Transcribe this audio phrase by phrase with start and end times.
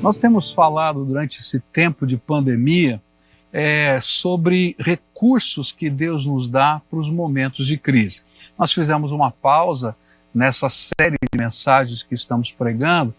[0.00, 3.02] Nós temos falado durante esse tempo de pandemia
[3.52, 8.22] é, sobre recursos que Deus nos dá para os momentos de crise.
[8.56, 9.96] Nós fizemos uma pausa
[10.32, 13.12] nessa série de mensagens que estamos pregando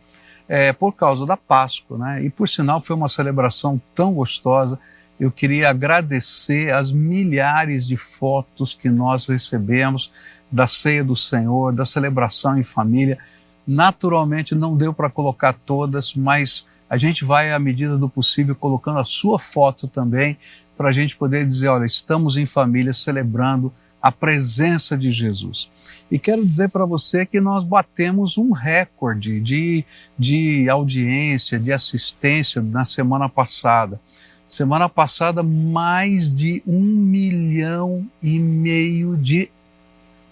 [0.48, 2.24] é, por causa da Páscoa, né?
[2.24, 4.80] E por sinal foi uma celebração tão gostosa.
[5.20, 10.12] Eu queria agradecer as milhares de fotos que nós recebemos
[10.50, 13.20] da ceia do Senhor, da celebração em família.
[13.68, 19.00] Naturalmente não deu para colocar todas, mas a gente vai, à medida do possível, colocando
[19.00, 20.38] a sua foto também,
[20.76, 23.72] para a gente poder dizer: olha, estamos em família celebrando
[24.02, 25.70] a presença de Jesus.
[26.10, 29.84] E quero dizer para você que nós batemos um recorde de,
[30.18, 34.00] de audiência, de assistência na semana passada.
[34.48, 39.50] Semana passada, mais de um milhão e meio de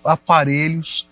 [0.03, 1.07] aparelhos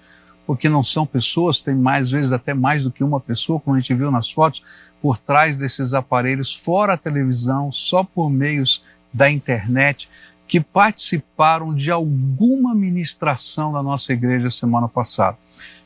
[0.45, 3.79] porque não são pessoas, tem mais vezes até mais do que uma pessoa, como a
[3.79, 4.61] gente viu nas fotos,
[5.01, 10.09] por trás desses aparelhos, fora a televisão, só por meios da internet,
[10.47, 15.37] que participaram de alguma ministração da nossa igreja semana passada.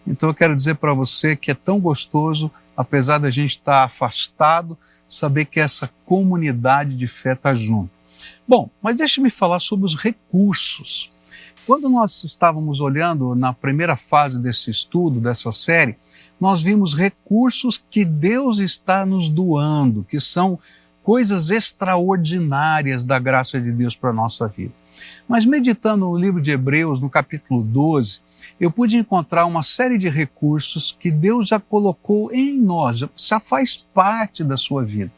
[0.06, 4.78] Então eu quero dizer para você que é tão gostoso, apesar da gente estar afastado,
[5.08, 7.92] saber que essa comunidade de fé está junto.
[8.48, 11.10] Bom, mas deixe-me falar sobre os recursos.
[11.70, 15.98] Quando nós estávamos olhando na primeira fase desse estudo, dessa série,
[16.42, 20.58] nós vimos recursos que Deus está nos doando, que são
[21.04, 24.74] coisas extraordinárias da graça de Deus para a nossa vida.
[25.28, 28.20] Mas meditando no livro de Hebreus, no capítulo 12,
[28.60, 33.78] eu pude encontrar uma série de recursos que Deus já colocou em nós, já faz
[33.94, 35.12] parte da sua vida,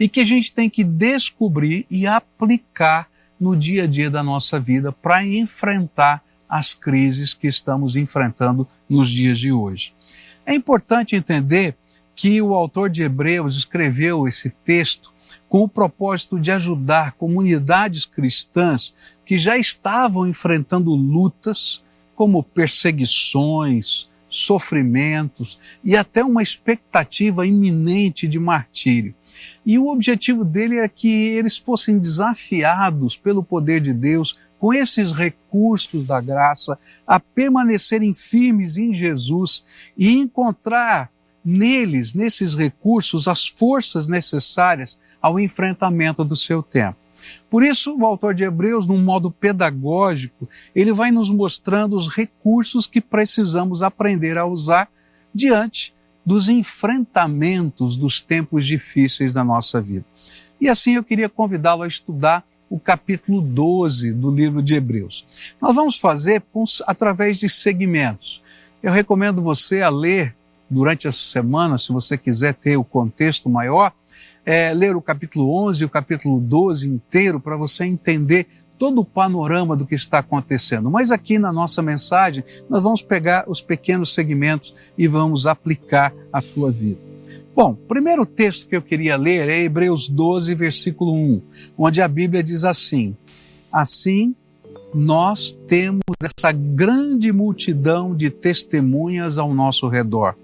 [0.00, 4.58] e que a gente tem que descobrir e aplicar no dia a dia da nossa
[4.58, 9.94] vida para enfrentar as crises que estamos enfrentando nos dias de hoje.
[10.46, 11.76] É importante entender
[12.14, 15.12] que o autor de Hebreus escreveu esse texto
[15.48, 21.82] com o propósito de ajudar comunidades cristãs que já estavam enfrentando lutas
[22.14, 29.14] como perseguições, sofrimentos e até uma expectativa iminente de martírio.
[29.64, 35.12] E o objetivo dele é que eles fossem desafiados pelo poder de Deus, com esses
[35.12, 39.64] recursos da graça, a permanecerem firmes em Jesus
[39.96, 41.10] e encontrar
[41.44, 46.98] neles, nesses recursos, as forças necessárias ao enfrentamento do seu tempo.
[47.50, 52.86] Por isso, o autor de Hebreus, num modo pedagógico, ele vai nos mostrando os recursos
[52.86, 54.88] que precisamos aprender a usar
[55.34, 55.94] diante
[56.24, 60.04] dos enfrentamentos dos tempos difíceis da nossa vida.
[60.60, 65.24] E assim eu queria convidá-lo a estudar o capítulo 12 do livro de Hebreus.
[65.60, 66.42] Nós vamos fazer
[66.86, 68.42] através de segmentos.
[68.82, 70.34] Eu recomendo você a ler
[70.68, 73.92] durante essa semana, se você quiser ter o contexto maior,
[74.48, 78.46] é, ler o capítulo 11 e o capítulo 12 inteiro para você entender
[78.78, 80.90] todo o panorama do que está acontecendo.
[80.90, 86.40] Mas aqui na nossa mensagem, nós vamos pegar os pequenos segmentos e vamos aplicar à
[86.40, 86.98] sua vida.
[87.54, 91.42] Bom, primeiro texto que eu queria ler é Hebreus 12, versículo 1,
[91.76, 93.14] onde a Bíblia diz assim:
[93.70, 94.34] Assim,
[94.94, 100.34] nós temos essa grande multidão de testemunhas ao nosso redor.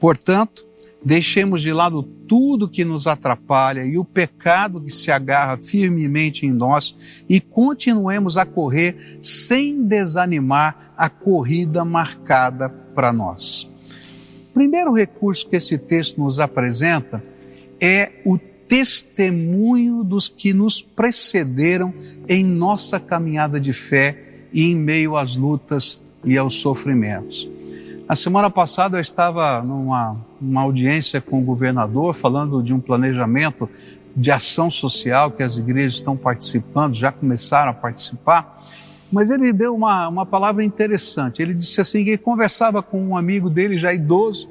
[0.00, 0.65] Portanto,
[1.06, 6.50] Deixemos de lado tudo que nos atrapalha e o pecado que se agarra firmemente em
[6.50, 6.96] nós
[7.28, 13.70] e continuemos a correr sem desanimar a corrida marcada para nós.
[14.50, 17.22] O primeiro recurso que esse texto nos apresenta
[17.80, 21.94] é o testemunho dos que nos precederam
[22.28, 27.48] em nossa caminhada de fé e em meio às lutas e aos sofrimentos.
[28.08, 33.68] A semana passada eu estava numa uma audiência com o governador falando de um planejamento
[34.16, 38.62] de ação social que as igrejas estão participando, já começaram a participar.
[39.12, 41.42] Mas ele deu uma, uma palavra interessante.
[41.42, 44.48] Ele disse assim: ele conversava com um amigo dele, já idoso,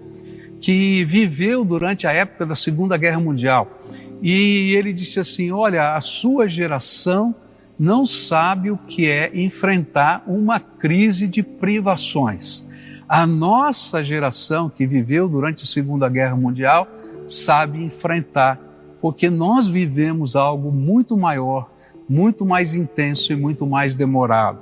[0.62, 3.82] que viveu durante a época da Segunda Guerra Mundial.
[4.22, 7.36] E ele disse assim: Olha, a sua geração
[7.78, 12.66] não sabe o que é enfrentar uma crise de privações.
[13.08, 16.88] A nossa geração que viveu durante a Segunda Guerra Mundial
[17.28, 18.60] sabe enfrentar,
[19.00, 21.70] porque nós vivemos algo muito maior,
[22.10, 24.60] muito mais intenso e muito mais demorado.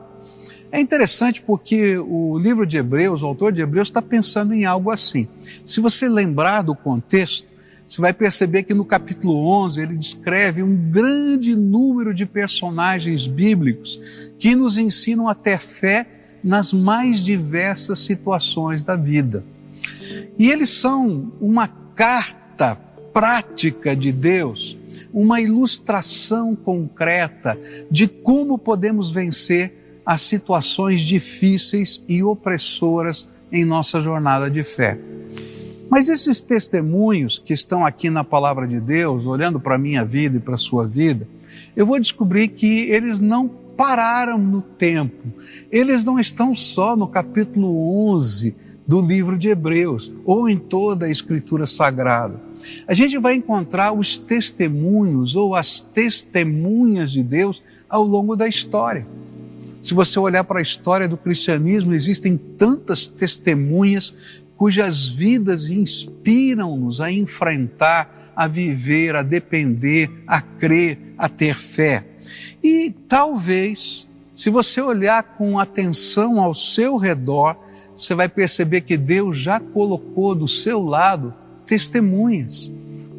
[0.70, 4.92] É interessante porque o livro de Hebreus, o autor de Hebreus, está pensando em algo
[4.92, 5.28] assim.
[5.66, 7.48] Se você lembrar do contexto,
[7.88, 14.32] você vai perceber que no capítulo 11 ele descreve um grande número de personagens bíblicos
[14.40, 19.44] que nos ensinam a ter fé nas mais diversas situações da vida.
[20.38, 22.76] E eles são uma carta
[23.14, 24.78] prática de Deus,
[25.14, 27.58] uma ilustração concreta
[27.90, 35.00] de como podemos vencer as situações difíceis e opressoras em nossa jornada de fé.
[35.90, 40.38] Mas esses testemunhos que estão aqui na palavra de Deus, olhando para a minha vida
[40.38, 41.28] e para a sua vida,
[41.76, 45.28] eu vou descobrir que eles não pararam no tempo.
[45.72, 48.56] Eles não estão só no capítulo 11
[48.86, 52.40] do livro de Hebreus ou em toda a Escritura Sagrada.
[52.88, 59.06] A gente vai encontrar os testemunhos ou as testemunhas de Deus ao longo da história.
[59.82, 64.14] Se você olhar para a história do cristianismo, existem tantas testemunhas
[64.56, 72.06] cujas vidas inspiram-nos a enfrentar, a viver, a depender, a crer, a ter fé.
[72.64, 77.56] E talvez, se você olhar com atenção ao seu redor,
[77.98, 81.34] você vai perceber que Deus já colocou do seu lado
[81.66, 82.70] testemunhas,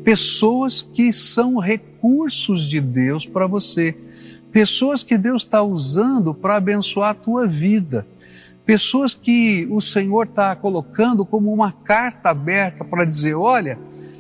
[0.02, 3.96] pessoas que são recursos de Deus para você,
[4.52, 8.06] pessoas que Deus está usando para abençoar a tua vida,
[8.64, 13.78] pessoas que o Senhor está colocando como uma carta aberta para dizer: olha,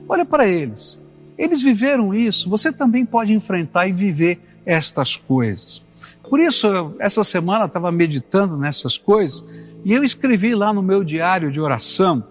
[0.08, 0.98] olha para eles,
[1.36, 5.82] eles viveram isso, você também pode enfrentar e viver estas coisas.
[6.28, 6.66] Por isso,
[6.98, 9.44] essa semana estava meditando nessas coisas
[9.84, 12.24] e eu escrevi lá no meu diário de oração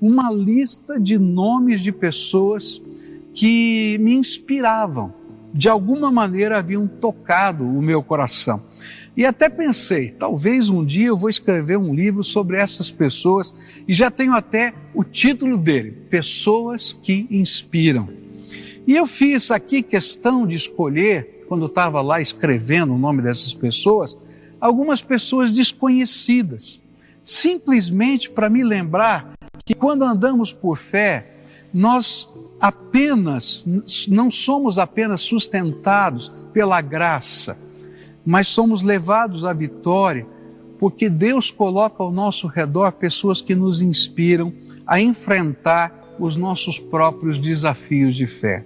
[0.00, 2.80] uma lista de nomes de pessoas
[3.34, 5.12] que me inspiravam,
[5.52, 8.62] de alguma maneira haviam tocado o meu coração.
[9.16, 13.52] E até pensei, talvez um dia eu vou escrever um livro sobre essas pessoas
[13.86, 18.08] e já tenho até o título dele: Pessoas que Inspiram.
[18.86, 24.16] E eu fiz aqui questão de escolher, quando estava lá escrevendo o nome dessas pessoas,
[24.60, 26.80] algumas pessoas desconhecidas,
[27.22, 29.32] simplesmente para me lembrar
[29.64, 31.38] que quando andamos por fé,
[31.72, 32.28] nós
[32.60, 33.64] apenas,
[34.08, 37.56] não somos apenas sustentados pela graça,
[38.24, 40.26] mas somos levados à vitória,
[40.78, 44.52] porque Deus coloca ao nosso redor pessoas que nos inspiram
[44.86, 48.64] a enfrentar os nossos próprios desafios de fé.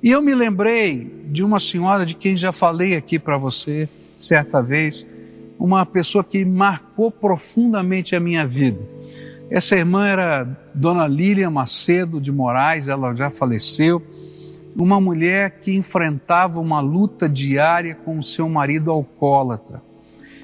[0.00, 4.62] E eu me lembrei de uma senhora de quem já falei aqui para você certa
[4.62, 5.06] vez,
[5.58, 8.80] uma pessoa que marcou profundamente a minha vida.
[9.50, 14.02] Essa irmã era Dona Lília Macedo de Moraes, ela já faleceu.
[14.76, 19.82] Uma mulher que enfrentava uma luta diária com o seu marido alcoólatra.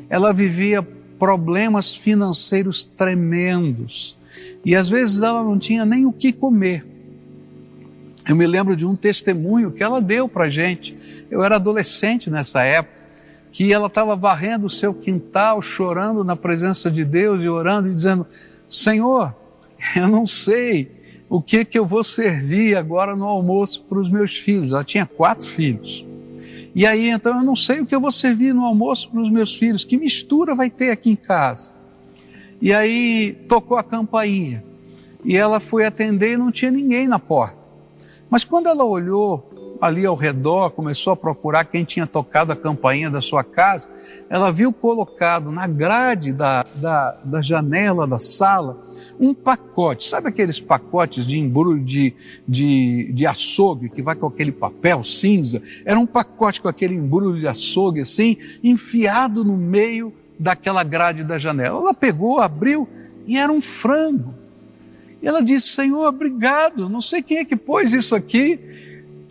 [0.09, 0.83] Ela vivia
[1.19, 4.19] problemas financeiros tremendos
[4.65, 6.94] e às vezes ela não tinha nem o que comer.
[8.27, 10.97] Eu me lembro de um testemunho que ela deu para gente.
[11.31, 13.03] Eu era adolescente nessa época,
[13.53, 17.95] que ela estava varrendo o seu quintal, chorando na presença de Deus e orando e
[17.95, 18.27] dizendo:
[18.69, 19.35] Senhor,
[19.95, 20.91] eu não sei
[21.29, 24.73] o que que eu vou servir agora no almoço para os meus filhos.
[24.73, 26.07] Ela tinha quatro filhos.
[26.75, 29.31] E aí, então, eu não sei o que eu vou servir no almoço para os
[29.31, 29.85] meus filhos.
[29.85, 31.73] Que mistura vai ter aqui em casa?
[32.61, 34.65] E aí, tocou a campainha.
[35.25, 37.64] E ela foi atender e não tinha ninguém na porta.
[38.35, 43.09] Mas quando ela olhou ali ao redor, começou a procurar quem tinha tocado a campainha
[43.09, 43.89] da sua casa,
[44.29, 48.89] ela viu colocado na grade da, da, da janela da sala
[49.21, 52.13] um pacote, sabe aqueles pacotes de embrulho de,
[52.49, 55.63] de, de açougue que vai com aquele papel cinza?
[55.85, 61.39] Era um pacote com aquele embrulho de açougue assim, enfiado no meio daquela grade da
[61.39, 61.79] janela.
[61.79, 62.89] Ela pegou, abriu
[63.29, 64.35] e era um frango.
[65.25, 66.89] E ela disse: Senhor, obrigado.
[66.89, 68.61] Não sei quem é que pôs isso aqui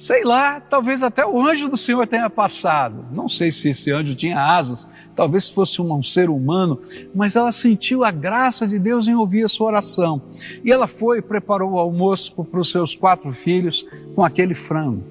[0.03, 3.05] Sei lá, talvez até o anjo do Senhor tenha passado.
[3.11, 4.85] Não sei se esse anjo tinha asas,
[5.15, 6.79] talvez fosse um, ser humano,
[7.13, 10.21] mas ela sentiu a graça de Deus em ouvir a sua oração.
[10.61, 13.85] E ela foi e preparou o almoço para os seus quatro filhos
[14.15, 15.03] com aquele frango.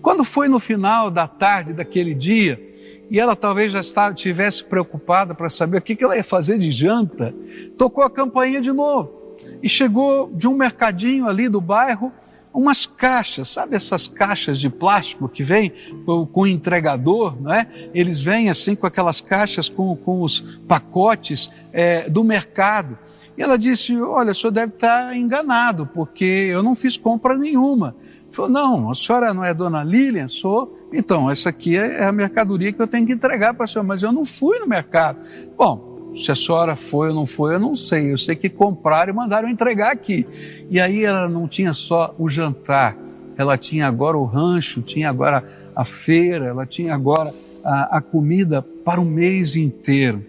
[0.00, 2.60] Quando foi no final da tarde daquele dia,
[3.08, 7.32] e ela talvez já estivesse preocupada para saber o que ela ia fazer de janta,
[7.76, 9.25] tocou a campainha de novo.
[9.62, 12.12] E chegou de um mercadinho ali do bairro
[12.56, 15.70] umas caixas, sabe essas caixas de plástico que vem
[16.06, 17.66] com, o entregador, não é?
[17.92, 22.98] Eles vêm assim com aquelas caixas com, com os pacotes é, do mercado.
[23.36, 27.94] E ela disse: Olha, o senhor deve estar enganado, porque eu não fiz compra nenhuma.
[28.30, 30.26] Falou: Não, a senhora não é dona Lilian?
[30.26, 30.74] Sou.
[30.90, 33.86] Então, essa aqui é, é a mercadoria que eu tenho que entregar para a senhora,
[33.86, 35.18] mas eu não fui no mercado.
[35.58, 38.12] Bom, se a senhora foi ou não foi, eu não sei.
[38.12, 40.26] Eu sei que compraram e mandaram entregar aqui.
[40.70, 42.96] E aí ela não tinha só o jantar,
[43.36, 45.44] ela tinha agora o rancho, tinha agora
[45.74, 50.24] a feira, ela tinha agora a, a comida para o mês inteiro.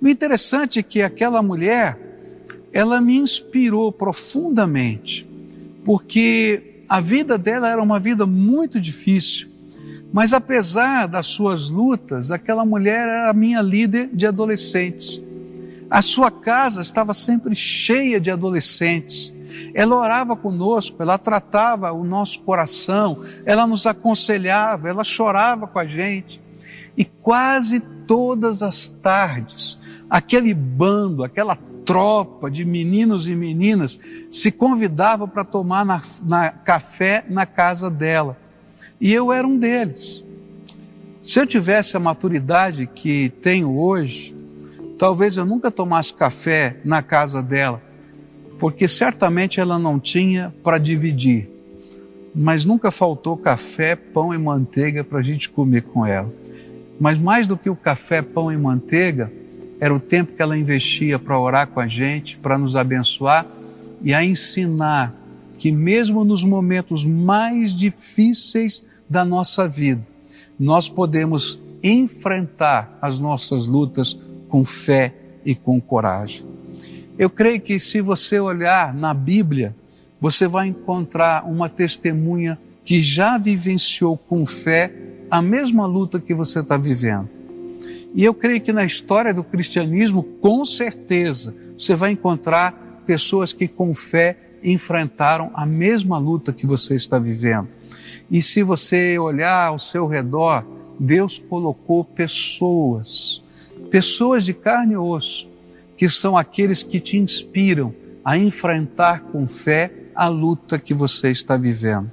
[0.00, 1.98] o interessante é que aquela mulher,
[2.72, 5.26] ela me inspirou profundamente,
[5.84, 9.48] porque a vida dela era uma vida muito difícil.
[10.12, 15.22] Mas apesar das suas lutas, aquela mulher era a minha líder de adolescentes.
[15.92, 19.30] A sua casa estava sempre cheia de adolescentes.
[19.74, 25.84] Ela orava conosco, ela tratava o nosso coração, ela nos aconselhava, ela chorava com a
[25.84, 26.40] gente.
[26.96, 33.98] E quase todas as tardes, aquele bando, aquela tropa de meninos e meninas
[34.30, 38.38] se convidava para tomar na, na, café na casa dela.
[38.98, 40.24] E eu era um deles.
[41.20, 44.34] Se eu tivesse a maturidade que tenho hoje,
[45.02, 47.82] talvez eu nunca tomasse café na casa dela,
[48.56, 51.50] porque certamente ela não tinha para dividir.
[52.32, 56.32] Mas nunca faltou café, pão e manteiga para a gente comer com ela.
[57.00, 59.32] Mas mais do que o café, pão e manteiga,
[59.80, 63.44] era o tempo que ela investia para orar com a gente, para nos abençoar
[64.02, 65.12] e a ensinar
[65.58, 70.04] que, mesmo nos momentos mais difíceis da nossa vida,
[70.56, 74.16] nós podemos enfrentar as nossas lutas
[74.52, 75.14] com fé
[75.46, 76.44] e com coragem.
[77.18, 79.74] Eu creio que se você olhar na Bíblia,
[80.20, 84.92] você vai encontrar uma testemunha que já vivenciou com fé
[85.30, 87.30] a mesma luta que você está vivendo.
[88.14, 92.72] E eu creio que na história do cristianismo, com certeza, você vai encontrar
[93.06, 97.68] pessoas que com fé enfrentaram a mesma luta que você está vivendo.
[98.30, 100.62] E se você olhar ao seu redor,
[101.00, 103.42] Deus colocou pessoas,
[103.92, 105.46] pessoas de carne e osso,
[105.98, 107.94] que são aqueles que te inspiram
[108.24, 112.10] a enfrentar com fé a luta que você está vivendo.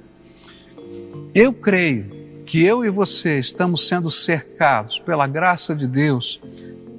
[1.34, 2.10] Eu creio
[2.44, 6.38] que eu e você estamos sendo cercados pela graça de Deus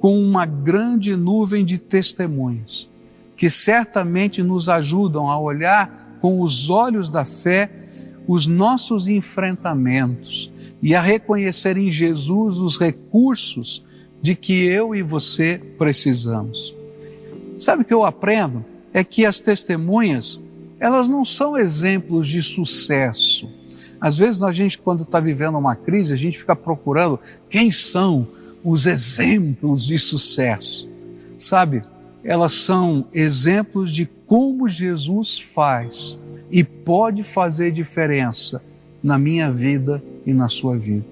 [0.00, 2.90] com uma grande nuvem de testemunhos,
[3.36, 7.70] que certamente nos ajudam a olhar com os olhos da fé
[8.26, 10.50] os nossos enfrentamentos
[10.82, 13.84] e a reconhecer em Jesus os recursos
[14.22, 16.74] de que eu e você precisamos.
[17.58, 18.64] Sabe o que eu aprendo?
[18.94, 20.40] É que as testemunhas,
[20.80, 23.48] elas não são exemplos de sucesso
[24.02, 28.26] às vezes a gente, quando está vivendo uma crise, a gente fica procurando quem são
[28.64, 30.90] os exemplos de sucesso.
[31.38, 31.84] Sabe?
[32.24, 36.18] Elas são exemplos de como Jesus faz
[36.50, 38.60] e pode fazer diferença
[39.00, 41.06] na minha vida e na sua vida.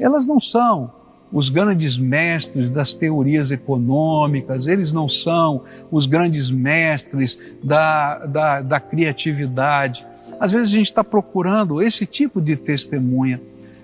[0.00, 0.90] Elas não são
[1.32, 8.80] os grandes mestres das teorias econômicas, eles não são os grandes mestres da, da, da
[8.80, 10.06] criatividade,
[10.38, 13.40] às vezes a gente está procurando esse tipo de testemunha,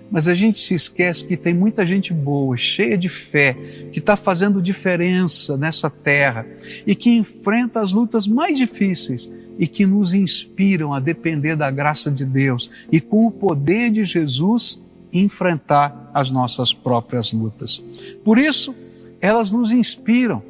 [0.09, 3.53] mas a gente se esquece que tem muita gente boa, cheia de fé,
[3.91, 6.45] que está fazendo diferença nessa terra
[6.85, 12.11] e que enfrenta as lutas mais difíceis e que nos inspiram a depender da graça
[12.11, 14.79] de Deus e com o poder de Jesus
[15.19, 17.81] enfrentar as nossas próprias lutas.
[18.23, 18.75] Por isso,
[19.21, 20.43] elas nos inspiram,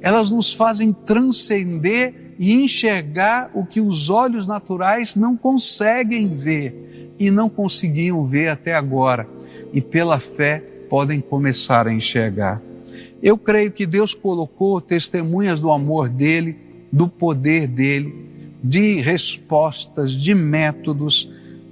[0.00, 7.30] elas nos fazem transcender e enxergar o que os olhos naturais não conseguem ver e
[7.30, 9.26] não conseguiam ver até agora,
[9.72, 10.58] e pela fé
[10.88, 12.60] podem começar a enxergar.
[13.22, 16.56] Eu creio que Deus colocou testemunhas do amor dele,
[16.92, 18.26] do poder dele,
[18.62, 21.28] de respostas, de métodos,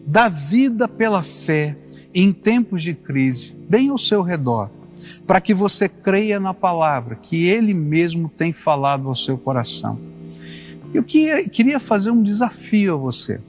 [0.06, 1.76] da vida pela fé
[2.14, 4.70] em tempos de crise, bem ao seu redor,
[5.26, 9.98] para que você creia na palavra que ele mesmo tem falado ao seu coração.
[10.92, 13.40] Eu queria fazer um desafio a você.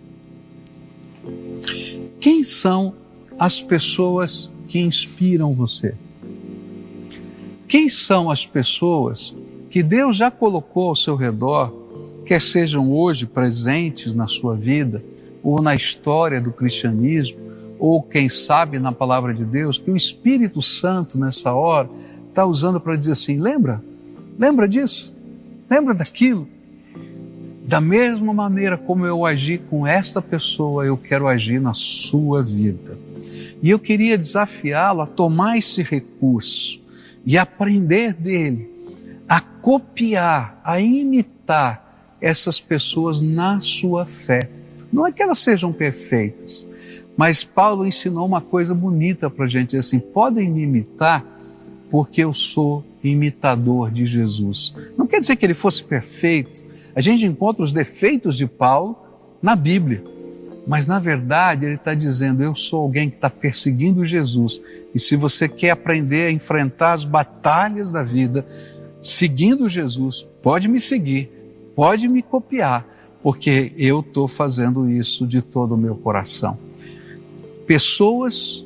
[2.19, 2.95] Quem são
[3.37, 5.93] as pessoas que inspiram você?
[7.67, 9.35] Quem são as pessoas
[9.69, 11.71] que Deus já colocou ao seu redor,
[12.25, 15.03] quer sejam hoje presentes na sua vida,
[15.43, 17.37] ou na história do cristianismo,
[17.79, 21.89] ou quem sabe na palavra de Deus, que o Espírito Santo nessa hora
[22.29, 23.83] está usando para dizer assim: lembra?
[24.37, 25.15] Lembra disso?
[25.69, 26.47] Lembra daquilo?
[27.67, 32.97] Da mesma maneira como eu agi com esta pessoa, eu quero agir na sua vida.
[33.61, 36.79] E eu queria desafiá-lo a tomar esse recurso
[37.25, 38.69] e aprender dele,
[39.27, 44.49] a copiar, a imitar essas pessoas na sua fé.
[44.93, 46.67] Não é que elas sejam perfeitas,
[47.17, 51.25] mas Paulo ensinou uma coisa bonita para a gente, assim, podem me imitar
[51.89, 54.73] porque eu sou imitador de Jesus.
[54.97, 56.63] Não quer dizer que ele fosse perfeito,
[56.95, 58.97] a gente encontra os defeitos de Paulo
[59.41, 60.03] na Bíblia,
[60.67, 64.61] mas na verdade ele está dizendo: eu sou alguém que está perseguindo Jesus.
[64.93, 68.45] E se você quer aprender a enfrentar as batalhas da vida
[69.01, 71.29] seguindo Jesus, pode me seguir,
[71.75, 72.85] pode me copiar,
[73.21, 76.57] porque eu estou fazendo isso de todo o meu coração.
[77.65, 78.65] Pessoas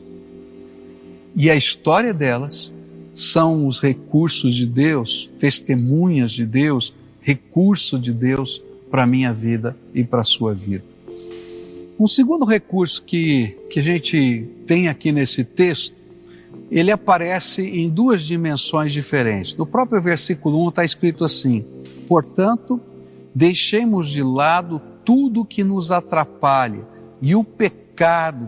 [1.35, 2.73] e a história delas
[3.13, 9.75] são os recursos de Deus, testemunhas de Deus, recurso de Deus para a minha vida
[9.93, 10.83] e para a sua vida.
[11.99, 15.93] Um segundo recurso que, que a gente tem aqui nesse texto,
[16.71, 19.55] ele aparece em duas dimensões diferentes.
[19.55, 21.65] No próprio versículo 1 está escrito assim:
[22.07, 22.79] Portanto,
[23.33, 26.87] deixemos de lado tudo que nos atrapalha
[27.21, 27.88] e o pecado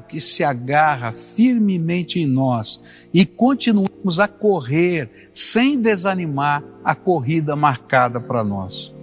[0.07, 2.79] que se agarra firmemente em nós
[3.13, 8.93] e continuemos a correr sem desanimar a corrida marcada para nós.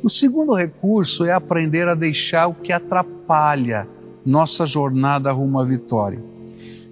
[0.00, 3.88] O segundo recurso é aprender a deixar o que atrapalha
[4.24, 6.22] nossa jornada rumo à vitória.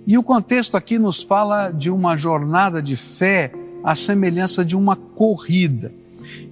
[0.05, 3.53] E o contexto aqui nos fala de uma jornada de fé
[3.85, 5.93] à semelhança de uma corrida.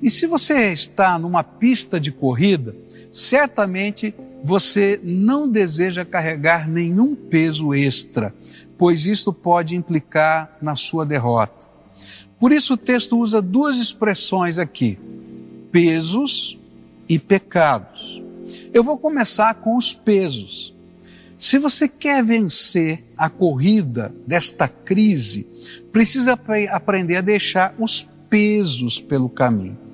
[0.01, 2.77] E se você está numa pista de corrida,
[3.11, 8.35] certamente você não deseja carregar nenhum peso extra,
[8.77, 11.67] pois isso pode implicar na sua derrota.
[12.39, 14.99] Por isso o texto usa duas expressões aqui:
[15.73, 16.59] pesos
[17.09, 18.23] e pecados.
[18.73, 20.75] Eu vou começar com os pesos.
[21.37, 25.47] Se você quer vencer a corrida desta crise,
[25.93, 26.39] precisa
[26.71, 29.88] aprender a deixar os pesos pelo caminho.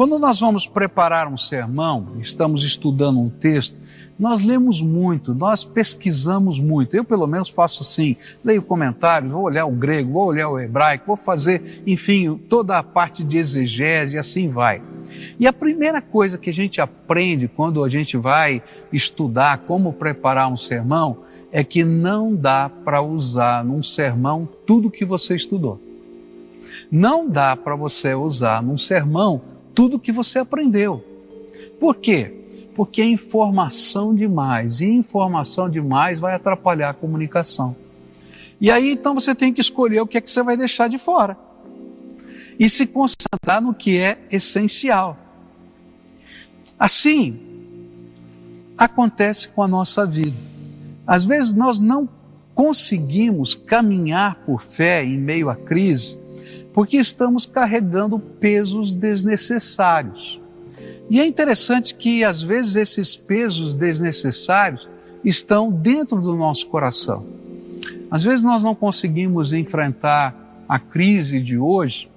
[0.00, 3.78] Quando nós vamos preparar um sermão, estamos estudando um texto,
[4.18, 6.96] nós lemos muito, nós pesquisamos muito.
[6.96, 11.04] Eu, pelo menos, faço assim: leio comentários, vou olhar o grego, vou olhar o hebraico,
[11.06, 14.80] vou fazer, enfim, toda a parte de exegese e assim vai.
[15.38, 20.50] E a primeira coisa que a gente aprende quando a gente vai estudar como preparar
[20.50, 21.18] um sermão
[21.52, 25.78] é que não dá para usar num sermão tudo que você estudou.
[26.90, 29.42] Não dá para você usar num sermão
[29.74, 31.04] tudo que você aprendeu.
[31.78, 32.34] Por quê?
[32.74, 37.76] Porque é informação demais, e informação demais vai atrapalhar a comunicação.
[38.60, 40.98] E aí então você tem que escolher o que é que você vai deixar de
[40.98, 41.36] fora.
[42.58, 45.16] E se concentrar no que é essencial.
[46.78, 47.38] Assim,
[48.76, 50.36] acontece com a nossa vida.
[51.06, 52.08] Às vezes nós não
[52.54, 56.18] conseguimos caminhar por fé em meio à crise
[56.72, 60.40] porque estamos carregando pesos desnecessários.
[61.08, 64.88] E é interessante que às vezes esses pesos desnecessários
[65.24, 67.26] estão dentro do nosso coração.
[68.10, 72.10] Às vezes nós não conseguimos enfrentar a crise de hoje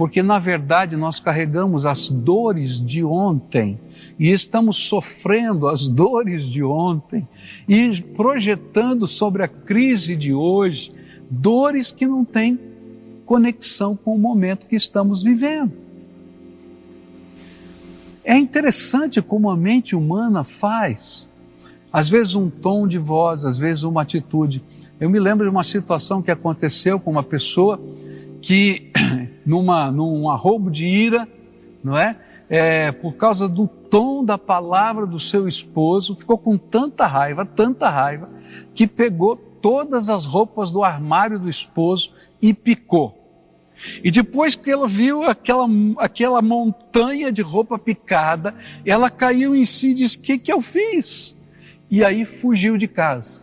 [0.00, 3.78] porque na verdade nós carregamos as dores de ontem
[4.18, 7.28] e estamos sofrendo as dores de ontem
[7.68, 10.90] e projetando sobre a crise de hoje
[11.28, 12.58] dores que não têm
[13.30, 15.70] conexão com o momento que estamos vivendo.
[18.24, 21.28] É interessante como a mente humana faz.
[21.92, 24.64] Às vezes um tom de voz, às vezes uma atitude.
[24.98, 27.80] Eu me lembro de uma situação que aconteceu com uma pessoa
[28.42, 28.90] que,
[29.46, 31.28] numa, num arrobo de ira,
[31.84, 32.16] não é?
[32.48, 32.90] é?
[32.90, 38.28] Por causa do tom da palavra do seu esposo, ficou com tanta raiva, tanta raiva,
[38.74, 42.10] que pegou todas as roupas do armário do esposo
[42.42, 43.19] e picou.
[44.02, 45.66] E depois que ela viu aquela,
[45.98, 50.60] aquela montanha de roupa picada, ela caiu em si e disse: O que, que eu
[50.60, 51.36] fiz?
[51.90, 53.40] E aí fugiu de casa.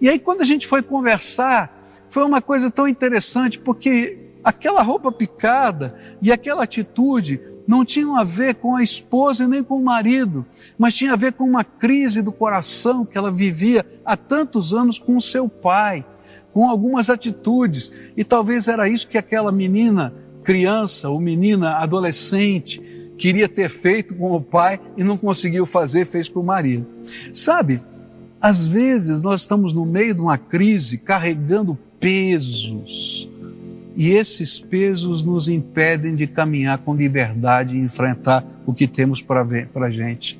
[0.00, 5.10] E aí, quando a gente foi conversar, foi uma coisa tão interessante, porque aquela roupa
[5.10, 10.46] picada e aquela atitude não tinham a ver com a esposa nem com o marido,
[10.78, 14.98] mas tinha a ver com uma crise do coração que ela vivia há tantos anos
[14.98, 16.04] com o seu pai
[16.52, 17.90] com algumas atitudes.
[18.16, 22.80] E talvez era isso que aquela menina, criança ou menina adolescente,
[23.16, 26.86] queria ter feito com o pai e não conseguiu fazer, fez com o marido.
[27.32, 27.80] Sabe,
[28.40, 33.28] às vezes nós estamos no meio de uma crise carregando pesos.
[33.96, 39.42] E esses pesos nos impedem de caminhar com liberdade e enfrentar o que temos para
[39.74, 40.38] a gente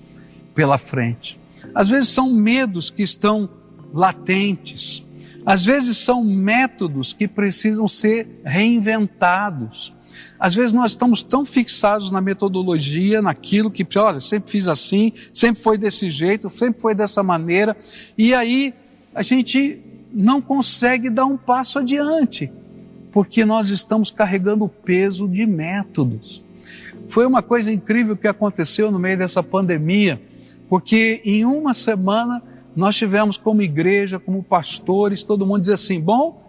[0.54, 1.38] pela frente.
[1.74, 3.48] Às vezes são medos que estão
[3.92, 5.02] latentes,
[5.46, 9.94] às vezes são métodos que precisam ser reinventados.
[10.40, 15.62] Às vezes nós estamos tão fixados na metodologia, naquilo que, olha, sempre fiz assim, sempre
[15.62, 17.76] foi desse jeito, sempre foi dessa maneira,
[18.18, 18.74] e aí
[19.14, 19.80] a gente
[20.12, 22.50] não consegue dar um passo adiante,
[23.12, 26.42] porque nós estamos carregando o peso de métodos.
[27.09, 30.20] Foi uma coisa incrível que aconteceu no meio dessa pandemia,
[30.68, 32.42] porque em uma semana
[32.76, 36.42] nós tivemos como igreja, como pastores, todo mundo dizer assim: bom,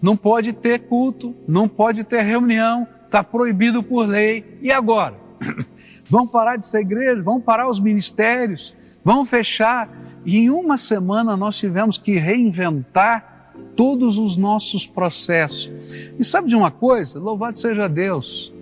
[0.00, 5.14] não pode ter culto, não pode ter reunião, está proibido por lei, e agora?
[6.08, 9.88] vão parar de ser igreja, vão parar os ministérios, vão fechar.
[10.24, 15.70] E em uma semana nós tivemos que reinventar todos os nossos processos.
[16.18, 17.20] E sabe de uma coisa?
[17.20, 18.52] Louvado seja Deus,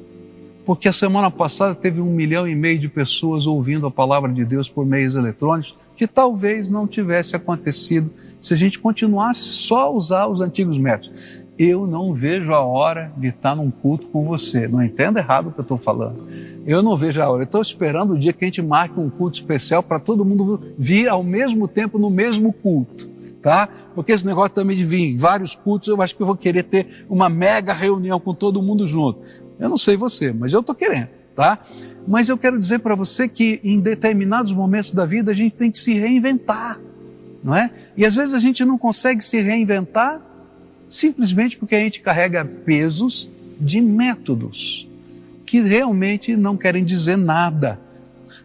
[0.67, 4.45] porque a semana passada teve um milhão e meio de pessoas ouvindo a palavra de
[4.45, 9.91] Deus por meios eletrônicos, que talvez não tivesse acontecido se a gente continuasse só a
[9.91, 11.13] usar os antigos métodos.
[11.57, 14.67] Eu não vejo a hora de estar num culto com você.
[14.67, 16.27] Não entenda errado o que eu estou falando.
[16.67, 17.43] Eu não vejo a hora.
[17.43, 20.61] Eu estou esperando o dia que a gente marque um culto especial para todo mundo
[20.77, 23.09] vir ao mesmo tempo no mesmo culto.
[23.41, 23.69] Tá?
[23.95, 26.65] Porque esse negócio também de vir em vários cultos, eu acho que eu vou querer
[26.65, 29.21] ter uma mega reunião com todo mundo junto.
[29.59, 31.59] Eu não sei você, mas eu estou querendo, tá?
[32.07, 35.71] Mas eu quero dizer para você que em determinados momentos da vida a gente tem
[35.71, 36.79] que se reinventar,
[37.43, 37.71] não é?
[37.97, 40.21] E às vezes a gente não consegue se reinventar
[40.89, 44.89] simplesmente porque a gente carrega pesos de métodos
[45.45, 47.81] que realmente não querem dizer nada.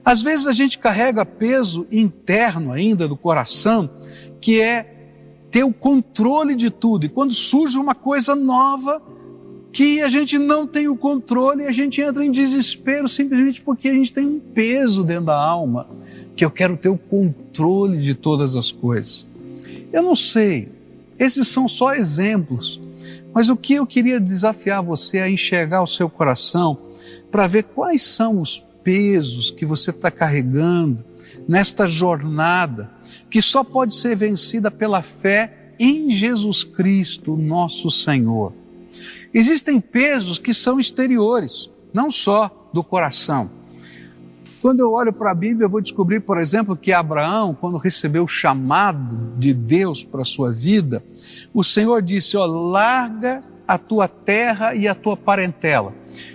[0.04, 3.90] Às vezes a gente carrega peso interno ainda do coração,
[4.40, 4.96] que é
[5.52, 7.06] ter o controle de tudo.
[7.06, 9.02] E quando surge uma coisa nova,
[9.72, 13.94] que a gente não tem o controle, a gente entra em desespero simplesmente porque a
[13.94, 15.88] gente tem um peso dentro da alma,
[16.36, 19.28] que eu quero ter o controle de todas as coisas.
[19.92, 20.70] Eu não sei
[21.20, 22.80] esses são só exemplos.
[23.34, 26.80] Mas o que eu queria desafiar você a enxergar o seu coração
[27.30, 31.04] para ver quais são os pesos que você está carregando
[31.48, 32.90] nesta jornada,
[33.30, 38.54] que só pode ser vencida pela fé em Jesus Cristo, nosso Senhor.
[39.34, 43.50] Existem pesos que são exteriores, não só do coração.
[44.62, 48.26] Quando eu olho para a Bíblia, eu vou descobrir, por exemplo, que Abraão, quando recebeu
[48.26, 51.02] o chamado de Deus para a sua vida,
[51.54, 55.94] o Senhor disse: Ó, larga a tua terra e a tua parentela.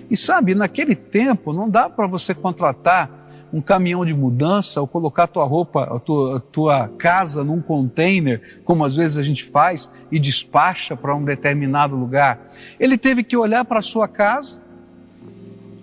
[0.08, 3.23] E sabe, naquele tempo não dá para você contratar
[3.54, 8.60] um caminhão de mudança ou colocar tua roupa, a tua, a tua casa num container,
[8.64, 12.48] como às vezes a gente faz e despacha para um determinado lugar.
[12.80, 14.60] Ele teve que olhar para a sua casa,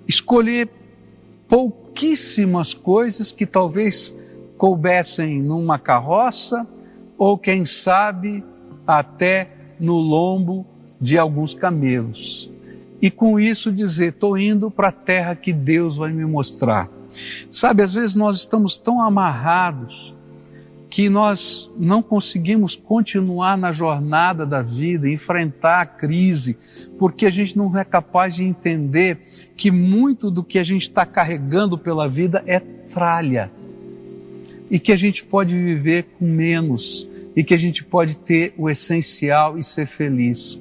[0.05, 0.67] escolher
[1.47, 4.13] pouquíssimas coisas que talvez
[4.57, 6.67] coubessem numa carroça
[7.17, 8.43] ou, quem sabe,
[8.85, 10.65] até no lombo
[10.99, 12.51] de alguns camelos.
[13.01, 16.89] E com isso dizer: estou indo para a terra que Deus vai me mostrar.
[17.49, 20.13] Sabe, às vezes nós estamos tão amarrados
[20.91, 26.57] que nós não conseguimos continuar na jornada da vida, enfrentar a crise,
[26.99, 29.19] porque a gente não é capaz de entender
[29.55, 33.49] que muito do que a gente está carregando pela vida é tralha.
[34.69, 38.69] E que a gente pode viver com menos, e que a gente pode ter o
[38.69, 40.59] essencial e ser feliz.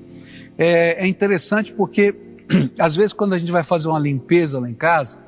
[0.57, 2.15] É, é interessante porque,
[2.79, 5.19] às vezes, quando a gente vai fazer uma limpeza lá em casa,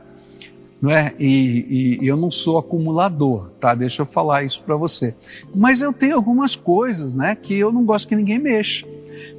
[0.83, 1.15] não é?
[1.17, 3.73] E, e, eu não sou acumulador, tá?
[3.73, 5.15] Deixa eu falar isso para você.
[5.55, 8.85] Mas eu tenho algumas coisas, né, que eu não gosto que ninguém mexa.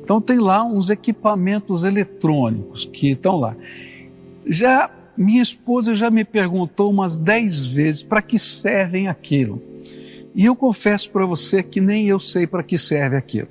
[0.01, 3.57] Então tem lá uns equipamentos eletrônicos que estão lá.
[4.47, 9.61] Já minha esposa já me perguntou umas dez vezes para que servem aquilo.
[10.33, 13.49] E eu confesso para você que nem eu sei para que serve aquilo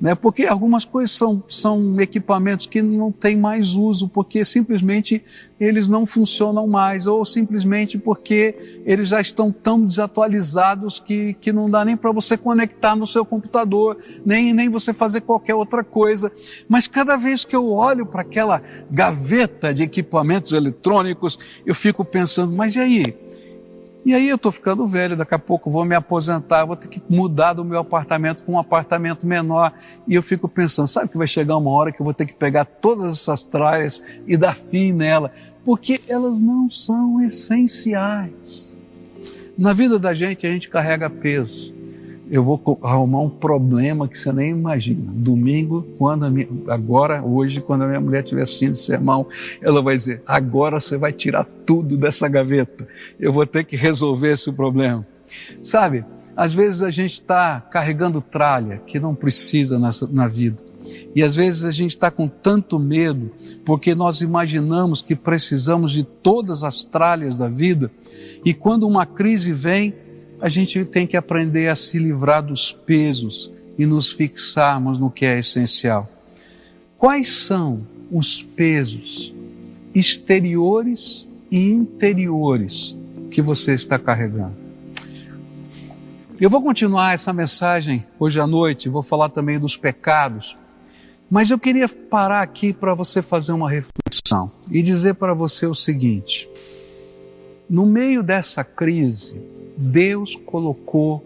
[0.00, 0.14] né?
[0.14, 5.22] porque algumas coisas são, são equipamentos que não têm mais uso, porque simplesmente
[5.58, 11.68] eles não funcionam mais, ou simplesmente porque eles já estão tão desatualizados que, que não
[11.68, 16.32] dá nem para você conectar no seu computador, nem, nem você fazer qualquer outra coisa.
[16.68, 22.54] Mas cada vez que eu olho para aquela gaveta de equipamentos eletrônicos, eu fico pensando,
[22.54, 23.16] mas e aí?
[24.04, 27.02] E aí eu estou ficando velho, daqui a pouco vou me aposentar, vou ter que
[27.08, 29.72] mudar do meu apartamento para um apartamento menor.
[30.08, 32.34] E eu fico pensando, sabe que vai chegar uma hora que eu vou ter que
[32.34, 35.30] pegar todas essas traias e dar fim nela,
[35.64, 38.76] porque elas não são essenciais.
[39.56, 41.79] Na vida da gente, a gente carrega peso
[42.30, 45.10] eu vou arrumar um problema que você nem imagina.
[45.12, 49.26] Domingo, quando minha, agora, hoje, quando a minha mulher estiver assistindo esse sermão,
[49.60, 52.86] ela vai dizer: agora você vai tirar tudo dessa gaveta.
[53.18, 55.04] Eu vou ter que resolver esse problema.
[55.60, 56.04] Sabe,
[56.36, 60.70] às vezes a gente está carregando tralha que não precisa nessa, na vida.
[61.14, 63.30] E às vezes a gente está com tanto medo
[63.64, 67.90] porque nós imaginamos que precisamos de todas as tralhas da vida
[68.44, 69.94] e quando uma crise vem,
[70.40, 75.26] a gente tem que aprender a se livrar dos pesos e nos fixarmos no que
[75.26, 76.08] é essencial.
[76.96, 79.34] Quais são os pesos
[79.94, 82.96] exteriores e interiores
[83.30, 84.54] que você está carregando?
[86.40, 90.56] Eu vou continuar essa mensagem hoje à noite, vou falar também dos pecados,
[91.30, 95.74] mas eu queria parar aqui para você fazer uma reflexão e dizer para você o
[95.74, 96.48] seguinte:
[97.68, 99.40] no meio dessa crise,
[99.76, 101.24] Deus colocou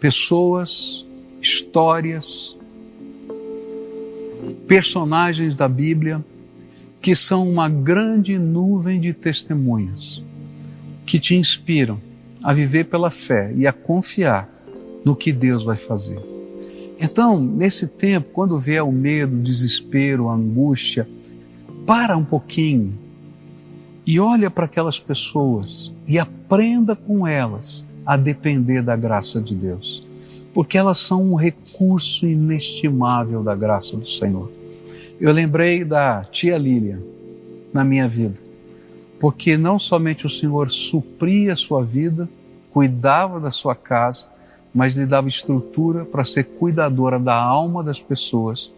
[0.00, 1.06] pessoas,
[1.40, 2.56] histórias,
[4.66, 6.24] personagens da Bíblia
[7.00, 10.22] que são uma grande nuvem de testemunhas
[11.04, 12.00] que te inspiram
[12.42, 14.48] a viver pela fé e a confiar
[15.04, 16.20] no que Deus vai fazer.
[16.98, 21.08] Então, nesse tempo, quando vier o medo, o desespero, a angústia,
[21.84, 22.96] para um pouquinho
[24.06, 30.04] e olha para aquelas pessoas e aprenda com elas a depender da graça de Deus,
[30.52, 34.50] porque elas são um recurso inestimável da graça do Senhor.
[35.20, 37.00] Eu lembrei da tia Lília
[37.72, 38.40] na minha vida,
[39.20, 42.28] porque não somente o Senhor supria a sua vida,
[42.70, 44.26] cuidava da sua casa,
[44.74, 48.72] mas lhe dava estrutura para ser cuidadora da alma das pessoas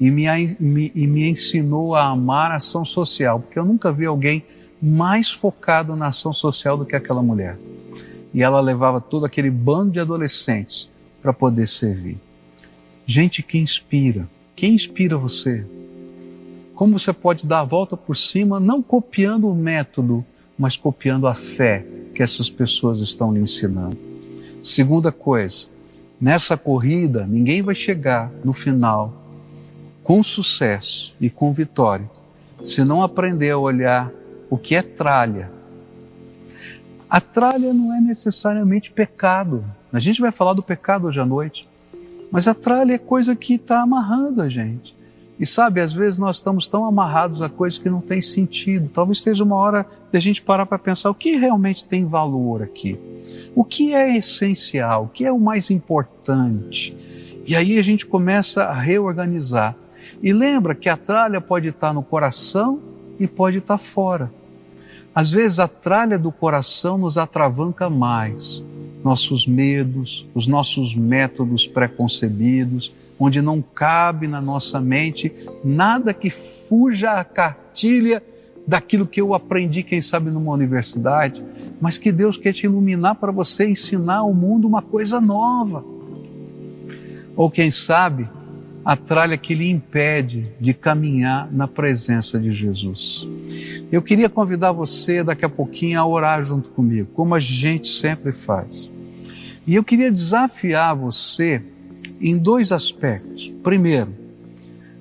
[0.00, 0.24] e me,
[0.58, 4.42] me, e me ensinou a amar a ação social, porque eu nunca vi alguém
[4.80, 7.58] mais focado na ação social do que aquela mulher.
[8.32, 10.88] E ela levava todo aquele bando de adolescentes
[11.20, 12.16] para poder servir.
[13.04, 14.26] Gente que inspira.
[14.56, 15.66] Quem inspira você?
[16.74, 20.24] Como você pode dar a volta por cima, não copiando o método,
[20.56, 21.84] mas copiando a fé
[22.14, 23.98] que essas pessoas estão lhe ensinando.
[24.62, 25.66] Segunda coisa,
[26.18, 29.19] nessa corrida, ninguém vai chegar no final
[30.10, 32.10] com sucesso e com vitória
[32.64, 34.10] se não aprender a olhar
[34.50, 35.52] o que é tralha.
[37.08, 39.64] A tralha não é necessariamente pecado.
[39.92, 41.68] A gente vai falar do pecado hoje à noite,
[42.28, 44.96] mas a tralha é coisa que está amarrando a gente.
[45.38, 48.88] E sabe, às vezes nós estamos tão amarrados a coisas que não tem sentido.
[48.88, 52.64] Talvez seja uma hora de a gente parar para pensar o que realmente tem valor
[52.64, 52.98] aqui.
[53.54, 56.96] O que é essencial, o que é o mais importante.
[57.46, 59.76] E aí a gente começa a reorganizar.
[60.22, 62.80] E lembra que a tralha pode estar no coração
[63.18, 64.32] e pode estar fora.
[65.14, 68.62] Às vezes a tralha do coração nos atravanca mais.
[69.02, 75.32] Nossos medos, os nossos métodos preconcebidos, onde não cabe na nossa mente
[75.64, 78.22] nada que fuja à cartilha
[78.66, 81.44] daquilo que eu aprendi, quem sabe, numa universidade,
[81.80, 85.84] mas que Deus quer te iluminar para você ensinar ao mundo uma coisa nova.
[87.36, 88.28] Ou quem sabe,
[88.84, 93.26] a tralha que lhe impede de caminhar na presença de Jesus.
[93.92, 98.32] Eu queria convidar você daqui a pouquinho a orar junto comigo, como a gente sempre
[98.32, 98.90] faz.
[99.66, 101.62] E eu queria desafiar você
[102.20, 103.52] em dois aspectos.
[103.62, 104.14] Primeiro,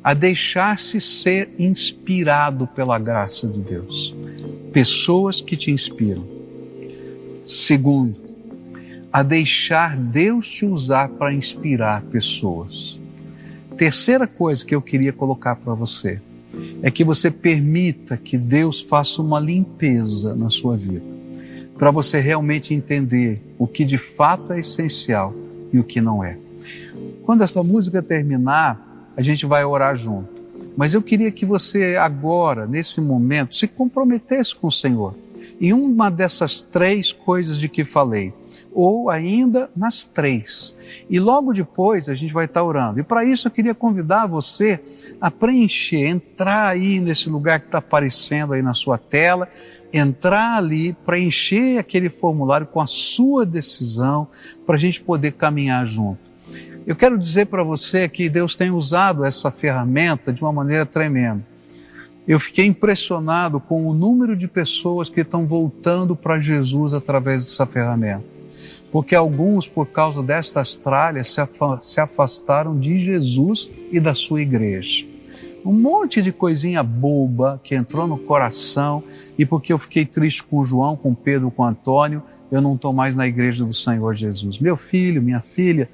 [0.03, 4.15] a deixar-se ser inspirado pela graça de Deus.
[4.71, 6.25] Pessoas que te inspiram.
[7.45, 8.15] Segundo,
[9.11, 12.99] a deixar Deus te usar para inspirar pessoas.
[13.79, 16.19] Terceira coisa que eu queria colocar para você
[16.83, 21.05] é que você permita que Deus faça uma limpeza na sua vida,
[21.77, 25.33] para você realmente entender o que de fato é essencial
[25.71, 26.37] e o que não é.
[27.23, 30.27] Quando essa música terminar, a gente vai orar junto.
[30.75, 35.15] Mas eu queria que você agora, nesse momento, se comprometesse com o Senhor
[35.61, 38.33] em uma dessas três coisas de que falei,
[38.73, 40.75] ou ainda nas três.
[41.09, 42.99] E logo depois a gente vai estar orando.
[42.99, 44.79] E para isso eu queria convidar você
[45.19, 49.47] a preencher, entrar aí nesse lugar que está aparecendo aí na sua tela,
[49.91, 54.27] entrar ali, preencher aquele formulário com a sua decisão,
[54.65, 56.29] para a gente poder caminhar junto.
[56.85, 61.45] Eu quero dizer para você que Deus tem usado essa ferramenta de uma maneira tremenda.
[62.27, 67.65] Eu fiquei impressionado com o número de pessoas que estão voltando para Jesus através dessa
[67.65, 68.38] ferramenta.
[68.91, 71.35] Porque alguns, por causa destas tralhas,
[71.81, 75.05] se afastaram de Jesus e da sua igreja.
[75.65, 79.03] Um monte de coisinha boba que entrou no coração,
[79.37, 83.15] e porque eu fiquei triste com João, com Pedro, com Antônio, eu não estou mais
[83.15, 84.57] na igreja do Senhor Jesus.
[84.59, 85.89] Meu filho, minha filha,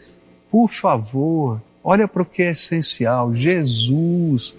[0.49, 4.55] por favor, olha para o que é essencial: Jesus,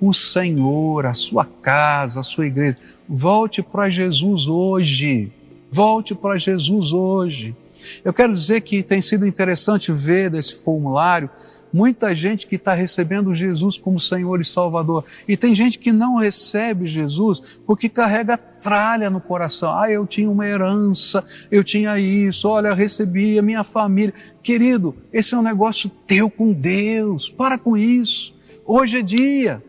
[0.00, 2.76] o Senhor, a sua casa, a sua igreja.
[3.08, 5.32] Volte para Jesus hoje.
[5.72, 7.54] Volte para Jesus hoje.
[8.04, 11.30] Eu quero dizer que tem sido interessante ver desse formulário
[11.72, 15.04] muita gente que está recebendo Jesus como Senhor e Salvador.
[15.26, 19.78] E tem gente que não recebe Jesus porque carrega tralha no coração.
[19.78, 24.14] Ah, eu tinha uma herança, eu tinha isso, olha, eu recebi a minha família.
[24.42, 27.28] Querido, esse é um negócio teu com Deus.
[27.28, 28.34] Para com isso.
[28.64, 29.62] Hoje é dia.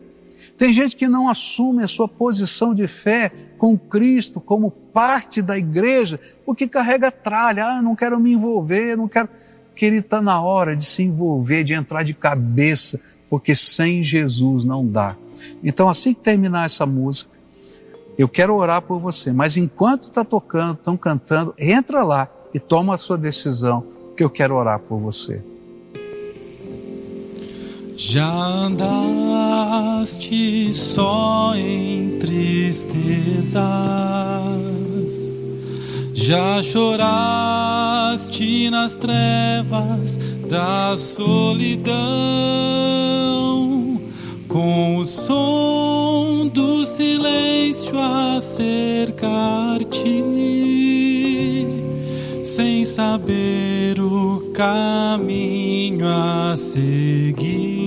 [0.56, 5.56] Tem gente que não assume a sua posição de fé com Cristo como parte da
[5.56, 7.64] igreja porque carrega tralha.
[7.64, 9.28] Ah, não quero me envolver, não quero
[9.72, 12.98] que ele está na hora de se envolver, de entrar de cabeça,
[13.30, 15.14] porque sem Jesus não dá.
[15.62, 17.30] Então, assim que terminar essa música,
[18.18, 22.94] Eu quero orar por você, mas enquanto está tocando, estão cantando, entra lá e toma
[22.94, 23.84] a sua decisão,
[24.16, 25.40] que eu quero orar por você.
[27.96, 29.52] Já andaste
[30.72, 33.52] só em tristezas,
[36.14, 40.16] já choraste nas trevas
[40.48, 41.92] da solidão,
[44.48, 50.24] com o som do silêncio a cercar-te,
[52.44, 57.81] sem saber o caminho a seguir.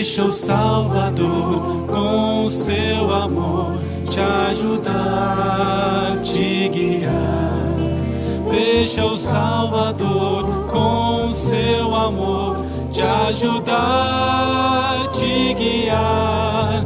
[0.00, 3.74] Deixa o Salvador com o seu amor
[4.08, 7.76] te ajudar, te guiar
[8.50, 16.82] Deixa o Salvador com seu amor te ajudar, te guiar.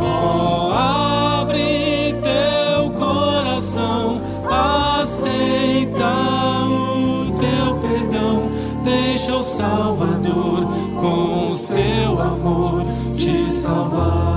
[0.00, 6.10] Oh, abre teu coração, aceita
[6.66, 8.50] o teu perdão.
[8.82, 10.15] Deixa o Salvador
[11.06, 14.35] com seu amor te salvar.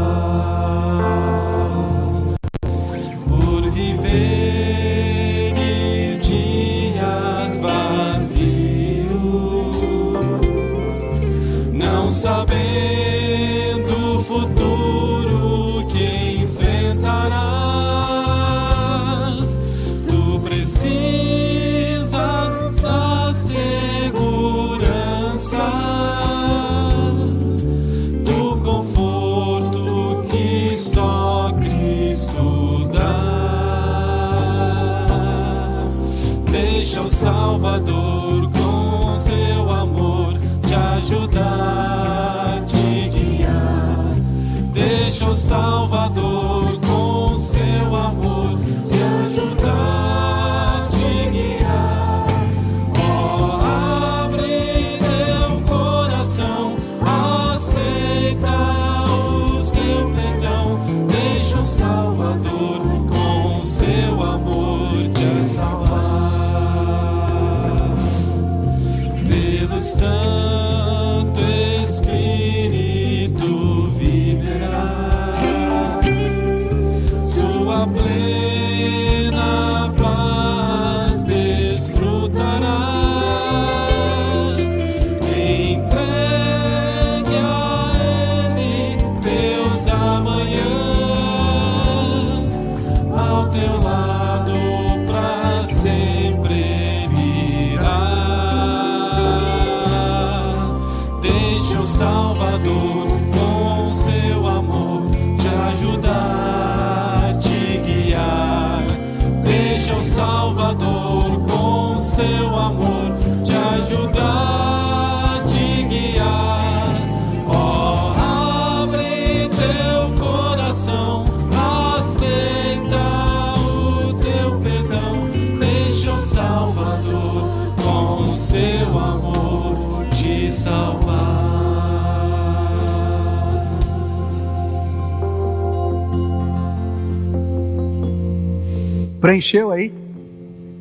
[139.19, 139.93] Preencheu aí?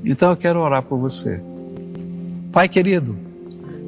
[0.05, 1.43] Então eu quero orar por você.
[2.53, 3.17] Pai querido,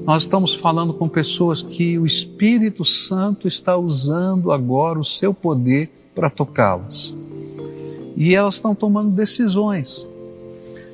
[0.04, 5.88] nós estamos falando com pessoas que o Espírito Santo está usando agora o seu poder
[6.14, 7.14] para tocá-las.
[8.16, 10.08] E elas estão tomando decisões.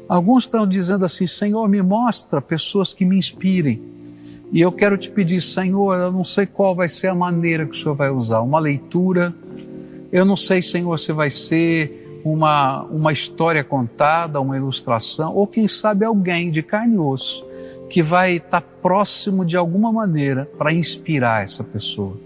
[0.07, 3.81] Alguns estão dizendo assim: Senhor, me mostra pessoas que me inspirem.
[4.53, 7.73] E eu quero te pedir, Senhor, eu não sei qual vai ser a maneira que
[7.73, 9.35] o Senhor vai usar, uma leitura.
[10.13, 15.69] Eu não sei, Senhor, se vai ser uma, uma história contada, uma ilustração, ou quem
[15.69, 17.47] sabe alguém de carne e osso
[17.89, 22.19] que vai estar próximo de alguma maneira para inspirar essa pessoa.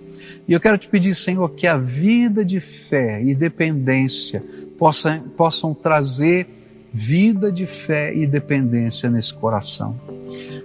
[0.48, 4.42] E eu quero te pedir, Senhor, que a vida de fé e dependência
[4.78, 6.48] possa, possam trazer
[6.90, 10.00] vida de fé e dependência nesse coração.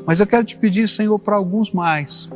[0.05, 2.29] Mas eu quero te pedir, Senhor, para alguns mais,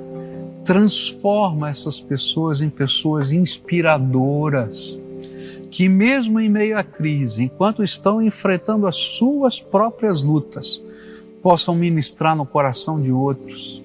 [0.66, 5.00] transforma essas pessoas em pessoas inspiradoras
[5.70, 10.82] que, mesmo em meio à crise, enquanto estão enfrentando as suas próprias lutas,
[11.42, 13.84] possam ministrar no coração de outros,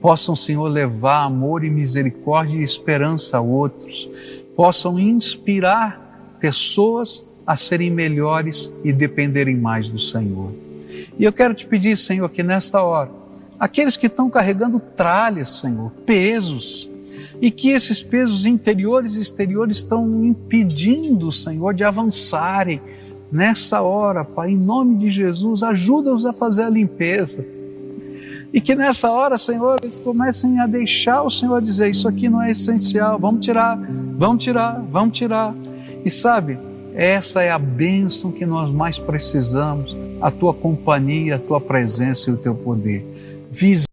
[0.00, 4.10] possam, Senhor, levar amor e misericórdia e esperança a outros,
[4.56, 10.52] possam inspirar pessoas a serem melhores e dependerem mais do Senhor.
[11.18, 13.10] E eu quero te pedir, Senhor, que nesta hora,
[13.58, 16.89] aqueles que estão carregando tralhas, Senhor, pesos,
[17.40, 22.80] e que esses pesos interiores e exteriores estão impedindo, Senhor, de avançarem
[23.30, 27.44] nessa hora, Pai, em nome de Jesus, ajuda-os a fazer a limpeza.
[28.52, 32.42] E que nessa hora, Senhor, eles comecem a deixar o Senhor dizer: Isso aqui não
[32.42, 33.78] é essencial, vamos tirar,
[34.16, 35.54] vamos tirar, vamos tirar.
[36.04, 36.58] E sabe,
[36.94, 42.32] essa é a bênção que nós mais precisamos: a tua companhia, a tua presença e
[42.32, 43.06] o teu poder.
[43.52, 43.88] Visita